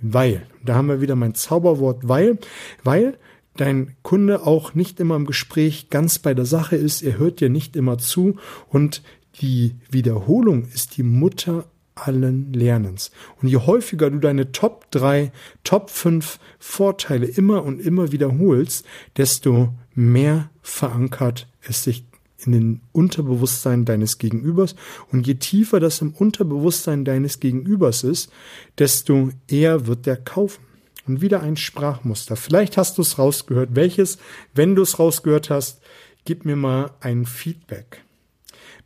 Weil, 0.00 0.46
da 0.62 0.74
haben 0.74 0.88
wir 0.88 1.00
wieder 1.00 1.14
mein 1.14 1.34
Zauberwort, 1.34 2.08
weil, 2.08 2.38
weil 2.82 3.16
dein 3.56 3.94
Kunde 4.02 4.44
auch 4.44 4.74
nicht 4.74 4.98
immer 4.98 5.14
im 5.14 5.24
Gespräch 5.24 5.88
ganz 5.88 6.18
bei 6.18 6.34
der 6.34 6.44
Sache 6.44 6.76
ist, 6.76 7.02
er 7.02 7.18
hört 7.18 7.40
dir 7.40 7.48
nicht 7.48 7.76
immer 7.76 7.96
zu 7.96 8.36
und 8.68 9.02
die 9.40 9.76
Wiederholung 9.88 10.66
ist 10.66 10.96
die 10.96 11.04
Mutter 11.04 11.66
allen 11.94 12.52
Lernens. 12.52 13.12
Und 13.40 13.48
je 13.48 13.58
häufiger 13.58 14.10
du 14.10 14.18
deine 14.18 14.50
Top 14.50 14.90
3, 14.90 15.30
Top 15.62 15.90
5 15.90 16.40
Vorteile 16.58 17.26
immer 17.26 17.64
und 17.64 17.80
immer 17.80 18.10
wiederholst, 18.10 18.84
desto 19.16 19.72
mehr 19.94 20.50
verankert 20.60 21.46
es 21.62 21.84
sich 21.84 22.04
in 22.46 22.52
den 22.52 22.80
Unterbewusstsein 22.92 23.84
deines 23.84 24.18
Gegenübers. 24.18 24.74
Und 25.10 25.26
je 25.26 25.34
tiefer 25.34 25.80
das 25.80 26.00
im 26.00 26.12
Unterbewusstsein 26.12 27.04
deines 27.04 27.40
Gegenübers 27.40 28.04
ist, 28.04 28.30
desto 28.78 29.30
eher 29.48 29.86
wird 29.86 30.06
der 30.06 30.16
kaufen. 30.16 30.62
Und 31.06 31.20
wieder 31.20 31.42
ein 31.42 31.58
Sprachmuster. 31.58 32.34
Vielleicht 32.34 32.78
hast 32.78 32.96
du 32.96 33.02
es 33.02 33.18
rausgehört. 33.18 33.70
Welches? 33.74 34.16
Wenn 34.54 34.74
du 34.74 34.82
es 34.82 34.98
rausgehört 34.98 35.50
hast, 35.50 35.82
gib 36.24 36.46
mir 36.46 36.56
mal 36.56 36.92
ein 37.00 37.26
Feedback. 37.26 38.02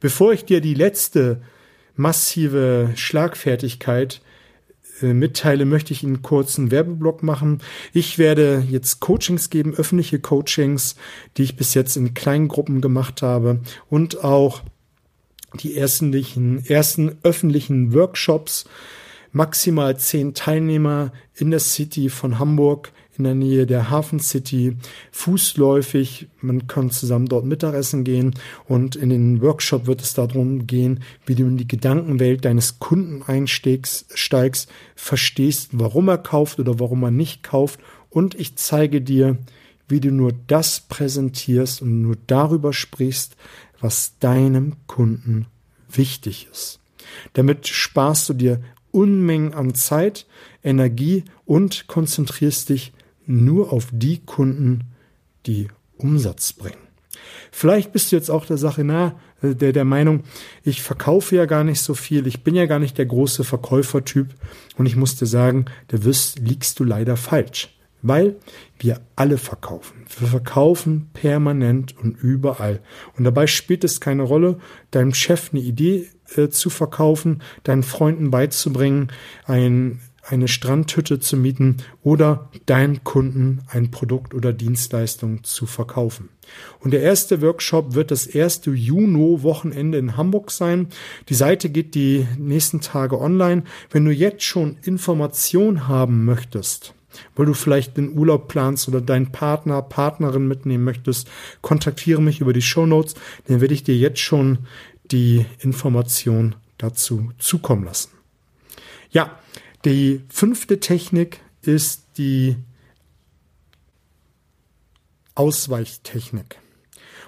Bevor 0.01 0.33
ich 0.33 0.45
dir 0.45 0.61
die 0.61 0.75
letzte 0.75 1.41
massive 1.95 2.91
Schlagfertigkeit 2.97 4.21
äh, 5.03 5.13
mitteile, 5.13 5.65
möchte 5.65 5.93
ich 5.93 6.03
Ihnen 6.03 6.23
kurz 6.23 6.59
einen 6.59 6.71
Werbeblock 6.71 7.23
machen. 7.23 7.61
Ich 7.93 8.19
werde 8.19 8.65
jetzt 8.69 9.01
Coachings 9.01 9.51
geben, 9.51 9.75
öffentliche 9.75 10.19
Coachings, 10.19 10.97
die 11.37 11.43
ich 11.43 11.57
bis 11.57 11.75
jetzt 11.75 11.97
in 11.97 12.15
kleinen 12.15 12.49
Gruppen 12.49 12.81
gemacht 12.81 13.23
habe 13.23 13.61
und 13.89 14.25
auch 14.25 14.63
die 15.55 15.77
ersten, 15.77 16.13
ersten 16.67 17.17
öffentlichen 17.23 17.95
Workshops 17.95 18.67
maximal 19.33 19.99
zehn 19.99 20.35
Teilnehmer 20.35 21.13
in 21.35 21.51
der 21.51 21.61
City 21.61 22.09
von 22.09 22.39
Hamburg 22.39 22.93
in 23.19 23.25
der 23.25 23.35
Nähe 23.35 23.67
der 23.67 23.91
Hafen 23.91 24.21
City, 24.21 24.77
fußläufig. 25.11 26.29
Man 26.41 26.67
kann 26.67 26.91
zusammen 26.91 27.27
dort 27.27 27.45
Mittagessen 27.45 28.05
gehen 28.05 28.35
und 28.67 28.97
in 28.97 29.11
den 29.11 29.43
Workshop 29.43 29.87
wird 29.87 30.01
es 30.01 30.15
darum 30.15 30.67
gehen, 30.67 31.01
wie 31.27 31.35
du 31.35 31.45
in 31.45 31.57
die 31.57 31.69
Gedankenwelt 31.69 32.45
deines 32.45 32.79
Kunden 32.79 33.23
einsteigst, 33.23 34.07
steigst, 34.17 34.71
verstehst, 34.95 35.71
warum 35.73 36.09
er 36.09 36.19
kauft 36.19 36.59
oder 36.59 36.79
warum 36.79 37.03
er 37.03 37.11
nicht 37.11 37.43
kauft 37.43 37.81
und 38.11 38.35
ich 38.35 38.57
zeige 38.57 39.01
dir, 39.01 39.37
wie 39.89 40.01
du 40.01 40.11
nur 40.11 40.33
das 40.47 40.81
präsentierst 40.81 41.83
und 41.83 42.03
nur 42.03 42.17
darüber 42.27 42.73
sprichst, 42.73 43.37
was 43.81 44.19
deinem 44.21 44.75
Kunden 44.87 45.47
wichtig 45.91 46.49
ist. 46.53 46.81
Damit 47.33 47.67
sparst 47.67 48.29
du 48.29 48.35
dir 48.35 48.61
Unmengen 48.91 49.55
an 49.55 49.75
Zeit, 49.75 50.27
Energie 50.65 51.25
und 51.45 51.87
konzentrierst 51.87 52.69
dich 52.69 52.93
nur 53.29 53.73
auf 53.73 53.89
die 53.93 54.19
Kunden, 54.19 54.85
die 55.47 55.69
Umsatz 55.97 56.53
bringen. 56.53 56.79
Vielleicht 57.51 57.93
bist 57.93 58.11
du 58.11 58.17
jetzt 58.17 58.31
auch 58.31 58.47
der 58.47 58.59
Sache 58.59 58.85
nah, 58.85 59.19
äh, 59.43 59.55
der, 59.55 59.73
der 59.73 59.85
Meinung, 59.85 60.25
ich 60.65 60.83
verkaufe 60.83 61.37
ja 61.37 61.47
gar 61.47 61.65
nicht 61.65 61.81
so 61.81 61.95
viel, 61.95 62.27
ich 62.27 62.43
bin 62.43 62.55
ja 62.55 62.67
gar 62.67 62.79
nicht 62.79 62.99
der 62.99 63.07
große 63.07 63.45
Verkäufertyp 63.45 64.29
und 64.77 64.87
ich 64.87 64.97
muss 64.97 65.17
dir 65.17 65.27
sagen, 65.27 65.67
da 65.89 66.05
wirst, 66.05 66.39
liegst 66.39 66.79
du 66.81 66.85
leider 66.85 67.17
falsch. 67.17 67.75
weil 68.03 68.37
wir 68.79 69.01
alle 69.17 69.39
verkaufen. 69.39 70.07
Wir 70.19 70.29
verkaufen 70.29 71.11
permanent 71.15 71.97
und 71.99 72.17
überall. 72.17 72.81
Und 73.17 73.25
dabei 73.25 73.47
spielt 73.47 73.83
es 73.83 74.01
keine 74.01 74.23
Rolle, 74.23 74.59
deinem 74.93 75.15
Chef 75.15 75.51
eine 75.53 75.61
Idee 75.61 76.09
äh, 76.37 76.49
zu 76.49 76.71
verkaufen, 76.71 77.43
deinen 77.65 77.83
Freunden 77.83 78.31
beizubringen, 78.31 79.09
ein, 79.47 80.01
eine 80.29 80.49
Strandhütte 80.49 81.21
zu 81.21 81.37
mieten 81.37 81.79
oder 82.03 82.51
deinen 82.67 83.03
Kunden 83.03 83.63
ein 83.69 83.91
Produkt 83.91 84.35
oder 84.35 84.53
Dienstleistung 84.53 85.43
zu 85.43 85.67
verkaufen. 85.67 86.29
Und 86.81 86.93
der 86.93 87.03
erste 87.03 87.41
Workshop 87.41 87.95
wird 87.95 88.11
das 88.11 88.27
erste 88.27 88.71
Juno-Wochenende 88.71 89.99
in 89.99 90.17
Hamburg 90.17 90.51
sein. 90.51 90.89
Die 91.29 91.35
Seite 91.35 91.71
geht 91.71 91.95
die 91.95 92.27
nächsten 92.39 92.81
Tage 92.81 93.21
online. 93.21 93.65
Wenn 93.91 94.05
du 94.05 94.13
jetzt 94.13 94.43
schon 94.43 94.77
Information 94.83 95.89
haben 95.89 96.25
möchtest, 96.25 96.95
weil 97.35 97.47
du 97.47 97.55
vielleicht 97.55 97.97
den 97.97 98.17
Urlaub 98.17 98.49
planst 98.49 98.89
oder 98.89 99.01
deinen 99.01 99.33
Partner, 99.33 99.81
Partnerin 99.83 100.47
mitnehmen 100.47 100.85
möchtest, 100.85 101.29
kontaktiere 101.63 102.21
mich 102.21 102.41
über 102.41 102.53
die 102.53 102.63
Show 102.63 102.87
Notes, 102.87 103.15
dann 103.47 103.61
werde 103.61 103.75
ich 103.75 103.83
dir 103.83 103.97
jetzt 103.97 104.21
schon 104.21 104.59
die 105.11 105.47
Information 105.61 106.55
dazu 106.77 107.31
zukommen 107.39 107.85
lassen. 107.85 108.11
Ja, 109.11 109.39
die 109.89 110.23
fünfte 110.29 110.81
Technik 110.81 111.41
ist 111.63 112.03
die 112.17 112.57
Ausweichtechnik. 115.35 116.59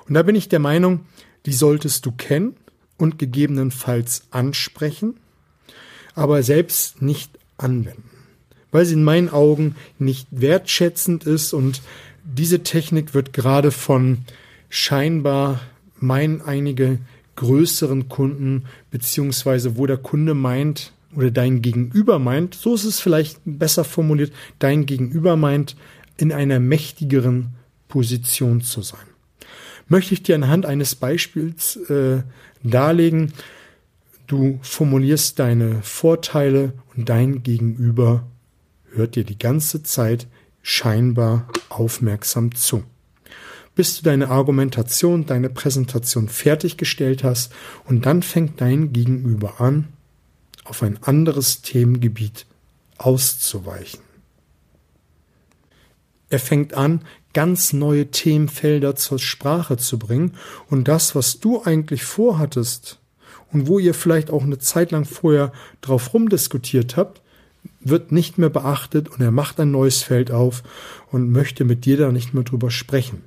Und 0.07 0.15
da 0.15 0.23
bin 0.23 0.35
ich 0.35 0.49
der 0.49 0.59
Meinung, 0.59 1.07
die 1.47 1.53
solltest 1.53 2.07
du 2.07 2.13
kennen 2.13 2.57
und 2.97 3.19
gegebenenfalls 3.19 4.25
ansprechen, 4.31 5.19
aber 6.15 6.43
selbst 6.43 7.03
nicht 7.03 7.39
anwenden 7.57 8.11
weil 8.71 8.85
sie 8.85 8.95
in 8.95 9.05
meinen 9.05 9.29
Augen 9.29 9.77
nicht 9.99 10.29
wertschätzend 10.31 11.25
ist 11.25 11.53
und 11.53 11.83
diese 12.25 12.63
Technik 12.63 13.15
wird 13.15 13.33
gerade 13.33 13.71
von 13.71 14.19
scheinbar 14.69 15.61
meinen 15.99 16.41
einige 16.43 16.99
größeren 17.37 18.09
Kunden, 18.09 18.67
beziehungsweise 18.91 19.77
wo 19.77 19.87
der 19.87 19.97
Kunde 19.97 20.35
meint 20.35 20.93
oder 21.15 21.31
dein 21.31 21.63
Gegenüber 21.63 22.19
meint, 22.19 22.55
so 22.55 22.75
ist 22.75 22.85
es 22.85 23.01
vielleicht 23.01 23.41
besser 23.45 23.85
formuliert, 23.85 24.33
dein 24.59 24.87
Gegenüber 24.87 25.37
meint, 25.37 25.77
in 26.17 26.33
einer 26.33 26.61
mächtigeren 26.61 27.55
Position 27.89 28.61
zu 28.61 28.83
sein. 28.83 29.01
Möchte 29.89 30.15
ich 30.15 30.23
dir 30.23 30.37
anhand 30.37 30.67
eines 30.67 30.95
Beispiels 30.95 31.77
äh, 31.91 32.23
darlegen, 32.63 33.33
du 34.27 34.61
formulierst 34.63 35.39
deine 35.39 35.83
Vorteile 35.83 36.75
und 36.95 37.09
dein 37.09 37.43
Gegenüber 37.43 38.29
hört 38.93 39.17
dir 39.17 39.25
die 39.25 39.39
ganze 39.39 39.83
Zeit 39.83 40.29
scheinbar 40.63 41.49
aufmerksam 41.69 42.55
zu. 42.55 42.85
Bis 43.75 43.97
du 43.97 44.05
deine 44.05 44.29
Argumentation, 44.29 45.27
deine 45.27 45.49
Präsentation 45.49 46.29
fertiggestellt 46.29 47.25
hast 47.25 47.53
und 47.85 48.07
dann 48.07 48.23
fängt 48.23 48.61
dein 48.61 48.93
Gegenüber 48.93 49.61
an, 49.61 49.89
auf 50.71 50.83
ein 50.83 51.03
anderes 51.03 51.63
Themengebiet 51.63 52.47
auszuweichen. 52.97 54.01
Er 56.31 56.39
fängt 56.39 56.75
an, 56.75 57.03
ganz 57.33 57.73
neue 57.73 58.11
Themenfelder 58.11 58.97
zur 58.97 59.19
Sprache 59.19 59.77
zu 59.77 59.99
bringen 59.99 60.35
und 60.69 60.89
das, 60.89 61.15
was 61.15 61.41
du 61.41 61.63
eigentlich 61.63 62.05
vorhattest 62.05 63.01
und 63.53 63.67
wo 63.67 63.79
ihr 63.79 63.95
vielleicht 63.95 64.31
auch 64.31 64.45
eine 64.45 64.59
Zeit 64.59 64.93
lang 64.93 65.05
vorher 65.05 65.53
drauf 65.81 66.15
rumdiskutiert 66.15 66.97
habt, 66.97 67.21
wird 67.81 68.13
nicht 68.13 68.39
mehr 68.39 68.49
beachtet 68.49 69.09
und 69.09 69.21
er 69.21 69.33
macht 69.33 69.59
ein 69.61 69.71
neues 69.71 70.03
Feld 70.03 70.31
auf 70.31 70.63
und 71.11 71.31
möchte 71.31 71.65
mit 71.65 71.85
dir 71.85 71.97
da 71.97 72.13
nicht 72.13 72.33
mehr 72.33 72.45
drüber 72.45 72.71
sprechen. 72.71 73.25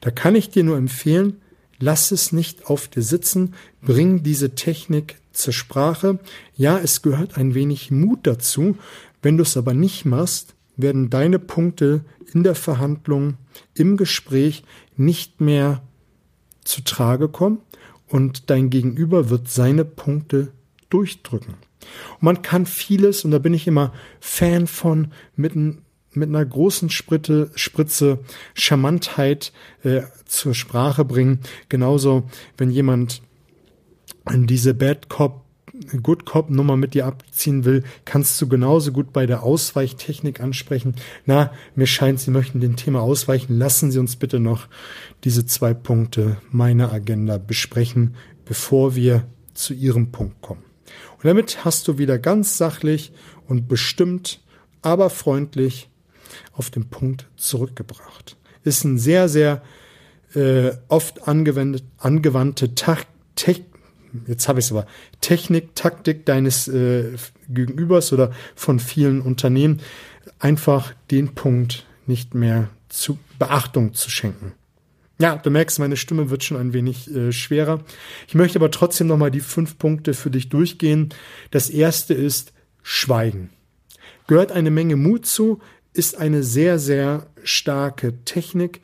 Da 0.00 0.10
kann 0.10 0.34
ich 0.34 0.50
dir 0.50 0.64
nur 0.64 0.76
empfehlen, 0.76 1.40
lass 1.78 2.10
es 2.10 2.32
nicht 2.32 2.66
auf 2.66 2.88
dir 2.88 3.02
sitzen, 3.02 3.54
bring 3.82 4.22
diese 4.22 4.54
Technik 4.54 5.16
zur 5.32 5.52
Sprache. 5.52 6.18
Ja, 6.56 6.78
es 6.78 7.02
gehört 7.02 7.36
ein 7.36 7.54
wenig 7.54 7.90
Mut 7.90 8.20
dazu. 8.26 8.76
Wenn 9.22 9.36
du 9.36 9.42
es 9.42 9.56
aber 9.56 9.74
nicht 9.74 10.04
machst, 10.04 10.54
werden 10.76 11.10
deine 11.10 11.38
Punkte 11.38 12.04
in 12.32 12.42
der 12.42 12.54
Verhandlung, 12.54 13.34
im 13.74 13.96
Gespräch 13.96 14.62
nicht 14.96 15.40
mehr 15.40 15.82
zu 16.64 16.82
Trage 16.82 17.28
kommen 17.28 17.58
und 18.08 18.50
dein 18.50 18.70
Gegenüber 18.70 19.30
wird 19.30 19.48
seine 19.48 19.84
Punkte 19.84 20.52
durchdrücken. 20.90 21.54
Und 22.14 22.22
man 22.22 22.42
kann 22.42 22.66
vieles, 22.66 23.24
und 23.24 23.30
da 23.30 23.38
bin 23.38 23.54
ich 23.54 23.66
immer 23.66 23.92
Fan 24.20 24.66
von, 24.66 25.12
mit, 25.36 25.54
mit 26.16 26.28
einer 26.28 26.44
großen 26.44 26.90
Spritte, 26.90 27.50
Spritze 27.54 28.18
Charmantheit 28.54 29.52
äh, 29.82 30.02
zur 30.24 30.54
Sprache 30.54 31.04
bringen. 31.04 31.40
Genauso, 31.68 32.24
wenn 32.56 32.70
jemand 32.70 33.22
diese 34.28 34.74
Bad 34.74 35.08
Cop 35.08 35.46
Good 36.02 36.24
Cop 36.24 36.50
Nummer 36.50 36.76
mit 36.76 36.94
dir 36.94 37.06
abziehen 37.06 37.64
will, 37.64 37.84
kannst 38.04 38.40
du 38.40 38.48
genauso 38.48 38.92
gut 38.92 39.12
bei 39.12 39.26
der 39.26 39.42
Ausweichtechnik 39.42 40.40
ansprechen. 40.40 40.94
Na, 41.26 41.52
mir 41.74 41.86
scheint, 41.86 42.20
Sie 42.20 42.30
möchten 42.30 42.60
dem 42.60 42.76
Thema 42.76 43.02
ausweichen. 43.02 43.58
Lassen 43.58 43.90
Sie 43.90 43.98
uns 43.98 44.16
bitte 44.16 44.40
noch 44.40 44.68
diese 45.24 45.44
zwei 45.44 45.74
Punkte 45.74 46.38
meiner 46.50 46.92
Agenda 46.92 47.38
besprechen, 47.38 48.14
bevor 48.44 48.94
wir 48.94 49.26
zu 49.54 49.74
Ihrem 49.74 50.12
Punkt 50.12 50.40
kommen. 50.40 50.62
Und 51.18 51.24
damit 51.24 51.64
hast 51.64 51.88
du 51.88 51.98
wieder 51.98 52.18
ganz 52.18 52.56
sachlich 52.56 53.12
und 53.46 53.68
bestimmt, 53.68 54.40
aber 54.82 55.10
freundlich 55.10 55.90
auf 56.52 56.70
den 56.70 56.88
Punkt 56.88 57.26
zurückgebracht. 57.36 58.36
Ist 58.64 58.84
ein 58.84 58.98
sehr, 58.98 59.28
sehr 59.28 59.62
äh, 60.34 60.72
oft 60.88 61.28
angewendet, 61.28 61.84
angewandte 61.98 62.74
Taktik, 62.74 63.64
jetzt 64.26 64.48
habe 64.48 64.58
ich 64.58 64.66
es 64.66 64.72
aber, 64.72 64.86
Technik, 65.20 65.74
Taktik 65.74 66.26
deines 66.26 66.68
äh, 66.68 67.16
Gegenübers 67.48 68.12
oder 68.12 68.32
von 68.54 68.78
vielen 68.80 69.20
Unternehmen, 69.20 69.80
einfach 70.38 70.92
den 71.10 71.34
Punkt 71.34 71.86
nicht 72.06 72.34
mehr 72.34 72.68
zu 72.88 73.18
Beachtung 73.38 73.94
zu 73.94 74.10
schenken. 74.10 74.52
Ja, 75.18 75.36
du 75.36 75.50
merkst, 75.50 75.78
meine 75.78 75.96
Stimme 75.96 76.28
wird 76.28 76.44
schon 76.44 76.58
ein 76.58 76.74
wenig 76.74 77.12
äh, 77.14 77.32
schwerer. 77.32 77.82
Ich 78.28 78.34
möchte 78.34 78.58
aber 78.58 78.70
trotzdem 78.70 79.06
nochmal 79.06 79.30
die 79.30 79.40
fünf 79.40 79.78
Punkte 79.78 80.12
für 80.12 80.30
dich 80.30 80.50
durchgehen. 80.50 81.08
Das 81.50 81.70
erste 81.70 82.12
ist 82.12 82.52
Schweigen. 82.82 83.50
Gehört 84.26 84.52
eine 84.52 84.70
Menge 84.70 84.96
Mut 84.96 85.24
zu, 85.24 85.60
ist 85.96 86.16
eine 86.16 86.42
sehr, 86.42 86.78
sehr 86.78 87.26
starke 87.42 88.24
Technik. 88.24 88.80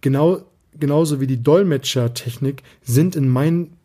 Genau, 0.00 0.42
genauso 0.78 1.20
wie 1.20 1.26
die 1.26 1.42
Dolmetschertechnik 1.42 2.62
sind 2.82 3.16
in 3.16 3.28
meinen 3.28 3.76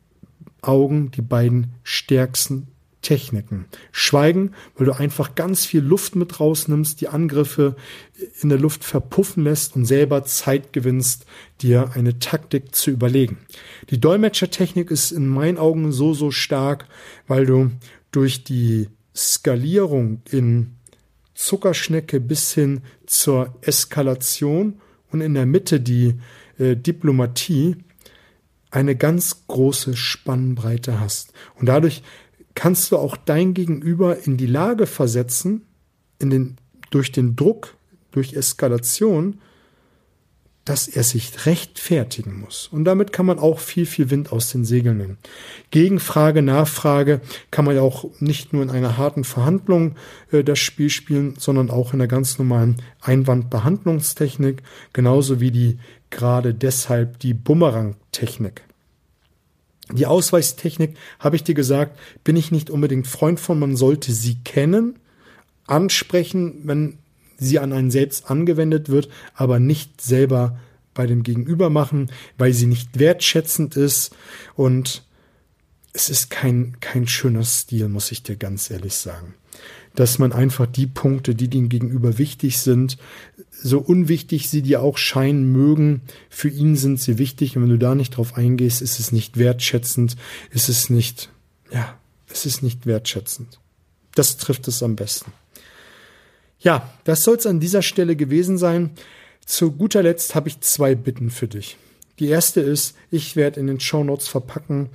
Augen 0.62 1.12
die 1.12 1.22
beiden 1.22 1.74
stärksten 1.84 2.68
Techniken. 3.02 3.66
Schweigen, 3.92 4.52
weil 4.76 4.88
du 4.88 4.94
einfach 4.94 5.36
ganz 5.36 5.66
viel 5.66 5.82
Luft 5.82 6.16
mit 6.16 6.40
rausnimmst, 6.40 7.02
die 7.02 7.10
Angriffe 7.10 7.76
in 8.42 8.50
der 8.50 8.58
Luft 8.58 8.84
verpuffen 8.84 9.44
lässt 9.44 9.76
und 9.76 9.86
selber 9.86 10.24
Zeit 10.24 10.74
gewinnst, 10.74 11.26
dir 11.62 11.92
eine 11.94 12.18
Taktik 12.20 12.74
zu 12.74 12.92
überlegen. 12.92 13.38
Die 13.90 14.00
Dolmetschertechnik 14.00 14.90
ist 14.90 15.12
in 15.12 15.28
meinen 15.28 15.58
Augen 15.58 15.92
so, 15.92 16.14
so 16.14 16.32
stark, 16.32 16.88
weil 17.28 17.46
du 17.46 17.72
durch 18.12 18.44
die 18.44 18.88
Skalierung 19.16 20.22
in 20.32 20.78
Zuckerschnecke 21.34 22.20
bis 22.20 22.54
hin 22.54 22.82
zur 23.06 23.56
Eskalation 23.62 24.82
und 25.12 25.22
in 25.22 25.34
der 25.34 25.46
Mitte 25.46 25.80
die 25.80 26.16
äh, 26.58 26.76
Diplomatie 26.76 27.78
eine 28.72 28.96
ganz 28.96 29.46
große 29.48 29.96
Spannbreite 29.96 31.00
hast. 31.00 31.34
Und 31.60 31.68
dadurch 31.68 32.02
kannst 32.56 32.92
du 32.92 32.98
auch 32.98 33.18
dein 33.18 33.54
Gegenüber 33.54 34.26
in 34.26 34.38
die 34.38 34.48
Lage 34.48 34.88
versetzen, 34.88 35.66
in 36.20 36.30
den, 36.30 36.58
durch 36.90 37.12
den 37.12 37.36
Druck, 37.36 37.76
durch 38.12 38.34
Eskalation, 38.34 39.42
dass 40.66 40.88
er 40.88 41.04
sich 41.04 41.46
rechtfertigen 41.46 42.40
muss. 42.40 42.70
Und 42.72 42.86
damit 42.86 43.12
kann 43.12 43.26
man 43.26 43.38
auch 43.38 43.60
viel, 43.60 43.86
viel 43.86 44.10
Wind 44.10 44.32
aus 44.32 44.50
den 44.50 44.64
Segeln 44.64 44.98
nehmen. 44.98 45.18
Gegenfrage, 45.72 46.42
Nachfrage 46.42 47.20
kann 47.52 47.66
man 47.66 47.76
ja 47.76 47.82
auch 47.82 48.06
nicht 48.20 48.54
nur 48.54 48.64
in 48.64 48.70
einer 48.70 48.98
harten 48.98 49.26
Verhandlung 49.26 49.96
äh, 50.32 50.44
das 50.44 50.60
Spiel 50.60 50.90
spielen, 50.90 51.36
sondern 51.38 51.70
auch 51.70 51.94
in 51.94 52.00
einer 52.00 52.08
ganz 52.08 52.38
normalen 52.38 52.78
Einwandbehandlungstechnik, 53.02 54.64
genauso 54.94 55.42
wie 55.42 55.52
die 55.52 55.80
gerade 56.10 56.54
deshalb 56.54 57.20
die 57.20 57.34
Bumerang-Technik. 57.34 58.62
Die 59.92 60.06
Ausweistechnik, 60.06 60.96
habe 61.20 61.36
ich 61.36 61.44
dir 61.44 61.56
gesagt, 61.56 62.00
bin 62.24 62.38
ich 62.38 62.52
nicht 62.52 62.70
unbedingt 62.70 63.06
Freund 63.06 63.40
von. 63.40 63.60
Man 63.60 63.76
sollte 63.76 64.14
sie 64.14 64.36
kennen, 64.46 64.98
ansprechen, 65.68 66.62
wenn 66.64 67.00
sie 67.44 67.60
an 67.60 67.74
einen 67.74 67.92
selbst 67.92 68.30
angewendet 68.30 68.90
wird, 68.90 69.10
aber 69.36 69.60
nicht 69.60 70.02
selber 70.02 70.60
bei 70.94 71.08
dem 71.08 71.24
Gegenüber 71.24 71.70
machen, 71.70 72.12
weil 72.38 72.54
sie 72.54 72.68
nicht 72.68 73.00
wertschätzend 73.00 73.76
ist 73.76 74.16
und 74.56 75.04
es 75.94 76.10
ist 76.10 76.30
kein, 76.30 76.78
kein 76.80 77.08
schöner 77.08 77.44
Stil, 77.44 77.88
muss 77.88 78.12
ich 78.12 78.24
dir 78.24 78.36
ganz 78.36 78.72
ehrlich 78.72 78.96
sagen. 78.96 79.36
dass 79.96 80.18
man 80.18 80.34
einfach 80.34 80.66
die 80.66 80.88
Punkte, 80.88 81.36
die 81.36 81.48
dem 81.48 81.70
Gegenüber 81.70 82.18
wichtig 82.18 82.58
sind, 82.58 82.98
so 83.52 83.80
unwichtig 83.80 84.50
sie 84.50 84.62
dir 84.62 84.82
auch 84.82 84.98
scheinen 84.98 85.52
mögen, 85.52 86.02
für 86.30 86.50
ihn 86.50 86.76
sind 86.76 87.00
sie 87.00 87.18
wichtig. 87.18 87.56
Und 87.56 87.64
wenn 87.64 87.70
du 87.70 87.78
da 87.78 87.96
nicht 87.96 88.18
drauf 88.18 88.36
eingehst, 88.36 88.82
ist 88.82 89.00
es 89.00 89.12
nicht 89.12 89.38
wertschätzend, 89.38 90.18
ist 90.50 90.70
es 90.70 90.90
nicht, 90.90 91.30
ja, 91.72 91.98
es 92.28 92.46
ist 92.46 92.64
nicht 92.64 92.86
wertschätzend. 92.86 93.60
Das 94.16 94.38
trifft 94.38 94.68
es 94.68 94.84
am 94.84 94.96
besten. 94.96 95.32
Ja, 96.64 96.90
das 97.04 97.26
soll 97.26 97.36
es 97.36 97.46
an 97.46 97.60
dieser 97.60 97.82
Stelle 97.82 98.16
gewesen 98.16 98.58
sein. 98.58 98.92
Zu 99.46 99.74
guter 99.74 100.02
Letzt 100.02 100.34
habe 100.34 100.48
ich 100.48 100.62
zwei 100.62 100.96
Bitten 100.96 101.30
für 101.30 101.50
dich. 101.50 101.78
Die 102.20 102.30
erste 102.30 102.62
ist, 102.62 102.96
ich 103.12 103.36
werde 103.36 103.60
in 103.60 103.68
den 103.68 103.82
Show 103.82 104.04
Notes 104.04 104.30
verpacken. 104.30 104.90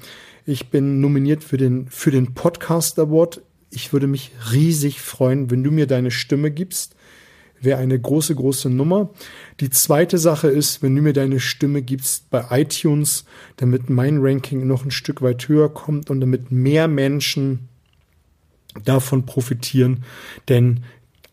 Ich 0.47 0.71
bin 0.71 1.01
nominiert 1.01 1.45
für 1.45 1.59
den, 1.59 1.87
für 1.91 2.11
den 2.11 2.33
Podcast 2.33 2.99
Award. 2.99 3.43
Ich 3.71 3.93
würde 3.93 4.07
mich 4.07 4.33
riesig 4.51 5.03
freuen, 5.03 5.51
wenn 5.51 5.63
du 5.63 5.71
mir 5.71 5.87
deine 5.87 6.11
Stimme 6.11 6.51
gibst. 6.51 6.97
Wäre 7.61 7.81
eine 7.81 8.01
große, 8.01 8.35
große 8.35 8.71
Nummer. 8.71 9.11
Die 9.61 9.69
zweite 9.69 10.17
Sache 10.17 10.49
ist, 10.49 10.83
wenn 10.83 10.97
du 10.97 11.03
mir 11.03 11.13
deine 11.13 11.39
Stimme 11.39 11.83
gibst 11.83 12.31
bei 12.31 12.47
iTunes, 12.51 13.27
damit 13.57 13.91
mein 13.91 14.21
Ranking 14.21 14.67
noch 14.67 14.87
ein 14.87 14.91
Stück 14.91 15.21
weit 15.21 15.49
höher 15.49 15.69
kommt 15.69 16.09
und 16.09 16.21
damit 16.21 16.51
mehr 16.51 16.89
Menschen 16.89 17.69
davon 18.85 19.27
profitieren. 19.27 20.05
Denn 20.49 20.85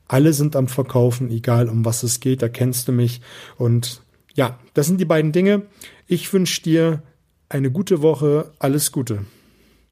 alle 0.07 0.33
sind 0.33 0.55
am 0.55 0.67
Verkaufen, 0.67 1.31
egal 1.31 1.69
um 1.69 1.85
was 1.85 2.03
es 2.03 2.19
geht, 2.19 2.41
da 2.41 2.49
kennst 2.49 2.87
du 2.87 2.91
mich. 2.91 3.21
Und 3.57 4.01
ja, 4.33 4.59
das 4.73 4.87
sind 4.87 4.99
die 4.99 5.05
beiden 5.05 5.31
Dinge. 5.31 5.63
Ich 6.07 6.31
wünsche 6.33 6.61
dir 6.61 7.03
eine 7.49 7.71
gute 7.71 8.01
Woche, 8.01 8.51
alles 8.59 8.91
Gute. 8.91 9.25